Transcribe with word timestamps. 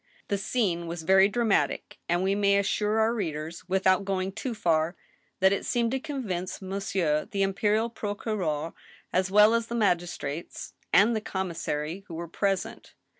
The 0.29 0.37
scene 0.39 0.87
was 0.87 1.03
very 1.03 1.27
dramatic, 1.29 1.99
and 2.09 2.23
we 2.23 2.33
may 2.33 2.57
assure 2.57 2.99
our 2.99 3.13
readers, 3.13 3.69
without 3.69 4.03
going 4.03 4.31
too 4.31 4.55
far, 4.55 4.95
that 5.41 5.53
it 5.53 5.63
seemed 5.63 5.91
to 5.91 5.99
convince 5.99 6.59
monsieur 6.59 7.25
the 7.29 7.43
vm^txvsiX 7.43 7.93
procuretir 7.93 8.73
as 9.13 9.29
well 9.29 9.53
as 9.53 9.67
the 9.67 9.75
magistrates 9.75 10.73
and 10.91 11.15
the 11.15 11.21
commis* 11.21 11.57
sary 11.61 12.03
who 12.07 12.15
were 12.15 12.27
present. 12.27 12.95